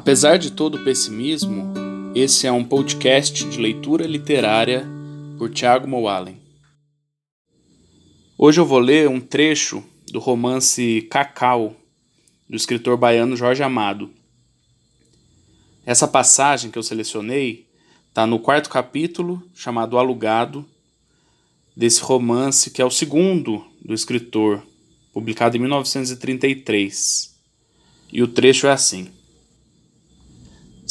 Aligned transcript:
Apesar 0.00 0.38
de 0.38 0.50
todo 0.50 0.76
o 0.76 0.82
pessimismo, 0.82 1.74
esse 2.14 2.46
é 2.46 2.50
um 2.50 2.64
podcast 2.64 3.44
de 3.44 3.60
leitura 3.60 4.06
literária 4.06 4.88
por 5.36 5.50
Tiago 5.50 5.86
Moalen. 5.86 6.40
Hoje 8.38 8.58
eu 8.58 8.64
vou 8.64 8.78
ler 8.78 9.10
um 9.10 9.20
trecho 9.20 9.84
do 10.10 10.18
romance 10.18 11.06
Cacau, 11.10 11.76
do 12.48 12.56
escritor 12.56 12.96
baiano 12.96 13.36
Jorge 13.36 13.62
Amado. 13.62 14.10
Essa 15.84 16.08
passagem 16.08 16.70
que 16.70 16.78
eu 16.78 16.82
selecionei 16.82 17.66
está 18.08 18.26
no 18.26 18.38
quarto 18.38 18.70
capítulo, 18.70 19.42
chamado 19.52 19.98
Alugado, 19.98 20.64
desse 21.76 22.00
romance 22.00 22.70
que 22.70 22.80
é 22.80 22.84
o 22.86 22.90
segundo 22.90 23.66
do 23.84 23.92
escritor, 23.92 24.62
publicado 25.12 25.58
em 25.58 25.60
1933. 25.60 27.38
E 28.10 28.22
o 28.22 28.28
trecho 28.28 28.66
é 28.66 28.72
assim. 28.72 29.19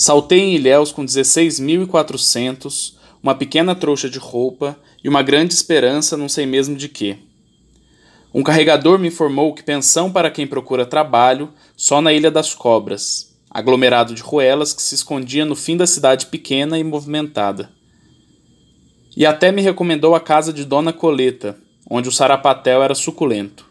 Saltei 0.02 0.40
em 0.40 0.56
Ilhéus 0.56 0.94
com 0.94 1.04
16.400, 1.04 2.94
uma 3.22 3.36
pequena 3.36 3.76
trouxa 3.76 4.10
de 4.10 4.18
roupa 4.18 4.80
e 5.04 5.10
uma 5.10 5.22
grande 5.22 5.54
esperança 5.54 6.16
não 6.16 6.30
sei 6.30 6.46
mesmo 6.46 6.78
de 6.78 6.88
quê. 6.88 7.18
Um 8.34 8.42
carregador 8.42 8.98
me 8.98 9.10
informou 9.10 9.54
que 9.54 9.62
pensão 9.62 10.10
para 10.10 10.32
quem 10.32 10.48
procura 10.48 10.86
trabalho 10.86 11.50
só 11.76 12.00
na 12.00 12.14
Ilha 12.14 12.32
das 12.32 12.54
Cobras, 12.54 13.36
aglomerado 13.52 14.16
de 14.16 14.22
ruelas 14.22 14.72
que 14.72 14.82
se 14.82 14.96
escondia 14.96 15.44
no 15.44 15.54
fim 15.54 15.76
da 15.76 15.86
cidade 15.86 16.28
pequena 16.28 16.80
e 16.80 16.84
movimentada. 16.84 17.70
E 19.18 19.26
até 19.26 19.52
me 19.52 19.62
recomendou 19.62 20.16
a 20.16 20.22
casa 20.22 20.54
de 20.54 20.64
Dona 20.64 20.94
Coleta, 20.94 21.58
onde 21.90 22.08
o 22.08 22.12
sarapatel 22.14 22.82
era 22.82 22.96
suculento. 22.96 23.66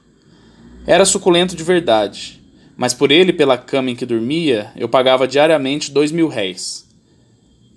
Era 0.86 1.06
suculento 1.06 1.56
de 1.56 1.64
verdade, 1.64 2.37
mas 2.78 2.94
por 2.94 3.10
ele 3.10 3.32
pela 3.32 3.58
cama 3.58 3.90
em 3.90 3.96
que 3.96 4.06
dormia, 4.06 4.70
eu 4.76 4.88
pagava 4.88 5.26
diariamente 5.26 5.90
dois 5.90 6.12
mil 6.12 6.28
réis. 6.28 6.88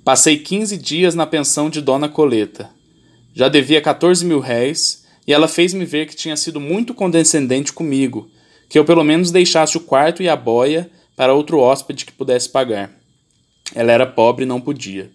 Passei 0.04 0.38
quinze 0.38 0.78
dias 0.78 1.16
na 1.16 1.26
pensão 1.26 1.72
de 1.72 1.82
Dona 1.82 2.08
Coleta. 2.08 2.70
Já 3.34 3.50
devia 3.50 3.82
14 3.82 4.24
mil 4.24 4.40
réis, 4.40 5.04
e 5.26 5.34
ela 5.34 5.48
fez-me 5.48 5.86
ver 5.86 6.06
que 6.06 6.16
tinha 6.16 6.38
sido 6.38 6.60
muito 6.60 6.94
condescendente 6.94 7.74
comigo, 7.74 8.30
que 8.70 8.78
eu 8.78 8.86
pelo 8.86 9.04
menos 9.04 9.32
deixasse 9.32 9.76
o 9.76 9.80
quarto 9.82 10.22
e 10.22 10.30
a 10.30 10.36
boia 10.36 10.88
para 11.16 11.34
outro 11.34 11.58
hóspede 11.58 12.06
que 12.06 12.12
pudesse 12.12 12.48
pagar. 12.48 12.92
Ela 13.74 13.92
era 13.92 14.06
pobre 14.06 14.46
e 14.46 14.48
não 14.48 14.62
podia. 14.62 15.10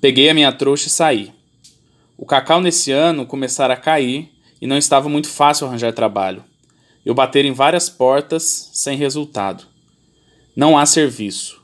Peguei 0.00 0.28
a 0.30 0.34
minha 0.34 0.52
trouxa 0.52 0.86
e 0.86 0.90
saí. 0.90 1.32
O 2.16 2.24
cacau 2.24 2.60
nesse 2.60 2.92
ano 2.92 3.26
começara 3.26 3.74
a 3.74 3.76
cair 3.76 4.30
e 4.62 4.68
não 4.68 4.78
estava 4.78 5.08
muito 5.08 5.28
fácil 5.28 5.66
arranjar 5.66 5.92
trabalho. 5.92 6.44
Eu 7.06 7.14
bater 7.14 7.44
em 7.44 7.52
várias 7.52 7.88
portas 7.88 8.68
sem 8.72 8.98
resultado. 8.98 9.64
Não 10.56 10.76
há 10.76 10.84
serviço. 10.84 11.62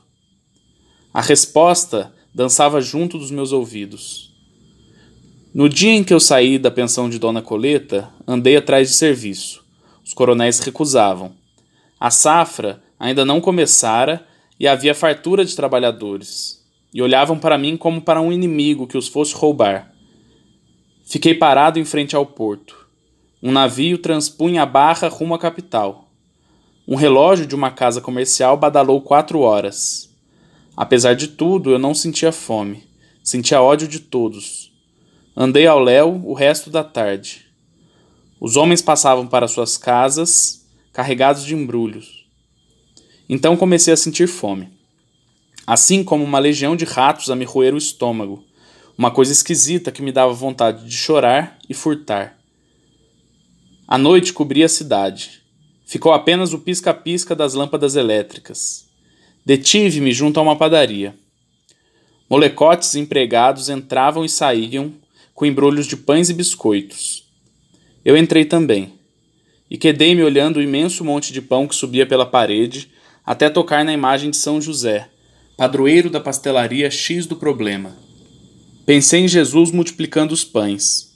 A 1.13 1.19
resposta 1.19 2.13
dançava 2.33 2.79
junto 2.79 3.17
dos 3.17 3.29
meus 3.29 3.51
ouvidos. 3.51 4.33
No 5.53 5.67
dia 5.67 5.91
em 5.91 6.01
que 6.01 6.13
eu 6.13 6.19
saí 6.21 6.57
da 6.57 6.71
pensão 6.71 7.09
de 7.09 7.19
Dona 7.19 7.41
Coleta, 7.41 8.09
andei 8.25 8.55
atrás 8.55 8.87
de 8.87 8.95
serviço. 8.95 9.65
Os 10.01 10.13
coronéis 10.13 10.59
recusavam. 10.59 11.33
A 11.99 12.09
safra 12.09 12.81
ainda 12.97 13.25
não 13.25 13.41
começara 13.41 14.25
e 14.57 14.65
havia 14.65 14.95
fartura 14.95 15.43
de 15.43 15.57
trabalhadores. 15.57 16.65
E 16.93 17.01
olhavam 17.01 17.37
para 17.37 17.57
mim 17.57 17.75
como 17.75 18.01
para 18.01 18.21
um 18.21 18.31
inimigo 18.31 18.87
que 18.87 18.97
os 18.97 19.09
fosse 19.09 19.35
roubar. 19.35 19.93
Fiquei 21.03 21.33
parado 21.33 21.79
em 21.79 21.83
frente 21.83 22.15
ao 22.15 22.25
porto. 22.25 22.82
Um 23.45 23.51
navio 23.51 23.97
transpunha 23.97 24.63
a 24.63 24.65
barra 24.65 25.09
rumo 25.09 25.33
à 25.33 25.37
capital. 25.37 26.09
Um 26.87 26.95
relógio 26.95 27.45
de 27.45 27.53
uma 27.53 27.69
casa 27.69 27.99
comercial 27.99 28.55
badalou 28.55 29.01
quatro 29.01 29.41
horas. 29.41 30.09
Apesar 30.77 31.13
de 31.13 31.27
tudo, 31.27 31.69
eu 31.69 31.77
não 31.77 31.93
sentia 31.93 32.31
fome. 32.31 32.87
Sentia 33.21 33.61
ódio 33.61 33.85
de 33.85 33.99
todos. 33.99 34.71
Andei 35.35 35.67
ao 35.67 35.77
léu 35.77 36.21
o 36.23 36.33
resto 36.33 36.69
da 36.69 36.85
tarde. 36.85 37.45
Os 38.39 38.55
homens 38.55 38.81
passavam 38.81 39.27
para 39.27 39.49
suas 39.49 39.77
casas, 39.77 40.65
carregados 40.93 41.43
de 41.43 41.53
embrulhos. 41.53 42.25
Então 43.27 43.57
comecei 43.57 43.93
a 43.93 43.97
sentir 43.97 44.27
fome. 44.27 44.69
Assim 45.67 46.01
como 46.01 46.23
uma 46.23 46.39
legião 46.39 46.77
de 46.77 46.85
ratos 46.85 47.29
a 47.29 47.35
me 47.35 47.43
roer 47.43 47.73
o 47.73 47.77
estômago. 47.77 48.45
Uma 48.97 49.11
coisa 49.11 49.33
esquisita 49.33 49.91
que 49.91 50.01
me 50.01 50.13
dava 50.13 50.31
vontade 50.31 50.87
de 50.87 50.95
chorar 50.95 51.57
e 51.67 51.73
furtar. 51.73 52.41
A 53.85 53.97
noite 53.97 54.31
cobria 54.31 54.65
a 54.65 54.69
cidade. 54.69 55.41
Ficou 55.85 56.13
apenas 56.13 56.53
o 56.53 56.59
pisca-pisca 56.59 57.35
das 57.35 57.53
lâmpadas 57.53 57.97
elétricas. 57.97 58.87
Detive-me 59.45 60.13
junto 60.13 60.39
a 60.39 60.43
uma 60.43 60.55
padaria. 60.55 61.13
Molecotes 62.29 62.95
empregados 62.95 63.67
entravam 63.67 64.23
e 64.23 64.29
saíam 64.29 64.93
com 65.35 65.45
embrulhos 65.45 65.85
de 65.85 65.97
pães 65.97 66.29
e 66.29 66.33
biscoitos. 66.33 67.29
Eu 68.05 68.15
entrei 68.15 68.45
também. 68.45 68.93
E 69.69 69.77
quedei-me 69.77 70.23
olhando 70.23 70.57
o 70.57 70.61
imenso 70.61 71.03
monte 71.03 71.33
de 71.33 71.41
pão 71.41 71.67
que 71.67 71.75
subia 71.75 72.05
pela 72.05 72.25
parede 72.25 72.89
até 73.25 73.49
tocar 73.49 73.83
na 73.83 73.93
imagem 73.93 74.29
de 74.31 74.37
São 74.37 74.61
José, 74.61 75.09
padroeiro 75.57 76.09
da 76.09 76.21
pastelaria 76.21 76.89
X 76.89 77.25
do 77.25 77.35
problema. 77.35 77.97
Pensei 78.85 79.21
em 79.21 79.27
Jesus 79.27 79.71
multiplicando 79.71 80.33
os 80.33 80.45
pães 80.45 81.12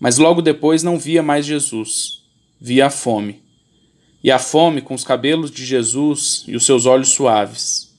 mas 0.00 0.16
logo 0.16 0.40
depois 0.40 0.82
não 0.82 0.98
via 0.98 1.22
mais 1.22 1.44
Jesus, 1.44 2.22
via 2.58 2.86
a 2.86 2.90
fome. 2.90 3.42
E 4.24 4.30
a 4.30 4.38
fome 4.38 4.80
com 4.80 4.94
os 4.94 5.04
cabelos 5.04 5.50
de 5.50 5.64
Jesus 5.64 6.42
e 6.48 6.56
os 6.56 6.64
seus 6.64 6.86
olhos 6.86 7.10
suaves. 7.10 7.94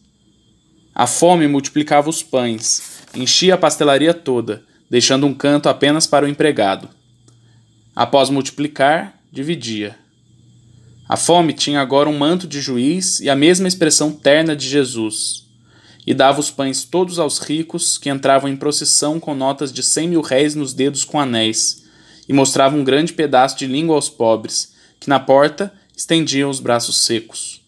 A 0.93 1.05
fome 1.05 1.47
multiplicava 1.47 2.09
os 2.09 2.23
pães, 2.23 3.03
enchia 3.15 3.53
a 3.53 3.57
pastelaria 3.57 4.13
toda, 4.13 4.63
deixando 4.89 5.27
um 5.27 5.33
canto 5.33 5.69
apenas 5.69 6.07
para 6.07 6.25
o 6.25 6.27
empregado. 6.27 6.89
Após 7.95 8.29
multiplicar, 8.29 9.17
dividia. 9.31 9.97
A 11.07 11.17
fome 11.17 11.53
tinha 11.53 11.81
agora 11.81 12.09
um 12.09 12.17
manto 12.17 12.47
de 12.47 12.61
juiz 12.61 13.19
e 13.19 13.29
a 13.29 13.35
mesma 13.35 13.67
expressão 13.67 14.11
terna 14.11 14.55
de 14.55 14.67
Jesus, 14.67 15.45
e 16.05 16.13
dava 16.13 16.39
os 16.39 16.49
pães 16.49 16.83
todos 16.83 17.19
aos 17.19 17.37
ricos 17.37 17.97
que 17.97 18.09
entravam 18.09 18.49
em 18.49 18.55
procissão 18.55 19.19
com 19.19 19.35
notas 19.35 19.71
de 19.71 19.83
cem 19.83 20.07
mil 20.07 20.21
réis 20.21 20.55
nos 20.55 20.73
dedos 20.73 21.03
com 21.03 21.19
anéis, 21.19 21.81
e 22.27 22.33
mostrava 22.33 22.75
um 22.75 22.83
grande 22.83 23.13
pedaço 23.13 23.57
de 23.57 23.67
língua 23.67 23.95
aos 23.95 24.09
pobres, 24.09 24.75
que 24.99 25.09
na 25.09 25.19
porta 25.19 25.73
estendiam 25.95 26.49
os 26.49 26.59
braços 26.59 26.97
secos. 26.97 27.61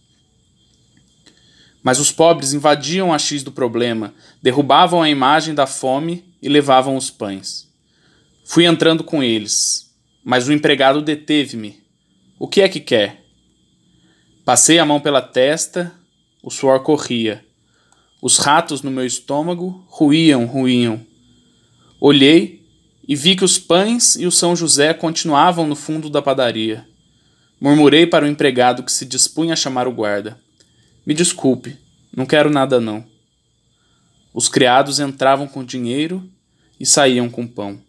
Mas 1.81 1.99
os 1.99 2.11
pobres 2.11 2.53
invadiam 2.53 3.13
a 3.13 3.19
X 3.19 3.43
do 3.43 3.51
problema, 3.51 4.13
derrubavam 4.41 5.01
a 5.01 5.09
imagem 5.09 5.53
da 5.53 5.67
fome 5.67 6.23
e 6.41 6.47
levavam 6.47 6.95
os 6.95 7.09
pães. 7.09 7.67
Fui 8.45 8.65
entrando 8.65 9.03
com 9.03 9.21
eles, 9.21 9.93
mas 10.23 10.47
o 10.47 10.53
empregado 10.53 11.01
deteve-me. 11.01 11.83
O 12.39 12.47
que 12.47 12.61
é 12.61 12.69
que 12.69 12.79
quer? 12.79 13.23
Passei 14.45 14.79
a 14.79 14.85
mão 14.85 14.99
pela 14.99 15.21
testa, 15.21 15.93
o 16.41 16.49
suor 16.49 16.81
corria. 16.81 17.43
Os 18.21 18.37
ratos 18.37 18.81
no 18.81 18.91
meu 18.91 19.05
estômago 19.05 19.85
ruíam, 19.89 20.45
ruíam. 20.45 21.05
Olhei 21.99 22.62
e 23.07 23.15
vi 23.15 23.35
que 23.35 23.43
os 23.43 23.59
pães 23.59 24.15
e 24.15 24.25
o 24.25 24.31
São 24.31 24.55
José 24.55 24.93
continuavam 24.93 25.67
no 25.67 25.75
fundo 25.75 26.09
da 26.09 26.21
padaria. 26.21 26.87
Murmurei 27.59 28.05
para 28.05 28.25
o 28.25 28.27
empregado 28.27 28.83
que 28.83 28.91
se 28.91 29.05
dispunha 29.05 29.53
a 29.53 29.57
chamar 29.57 29.87
o 29.87 29.93
guarda. 29.93 30.39
Me 31.05 31.13
desculpe, 31.13 31.77
não 32.15 32.25
quero 32.25 32.49
nada 32.49 32.79
não. 32.79 33.05
Os 34.33 34.49
criados 34.49 34.99
entravam 34.99 35.47
com 35.47 35.63
dinheiro 35.63 36.27
e 36.79 36.85
saíam 36.85 37.29
com 37.29 37.45
pão. 37.45 37.79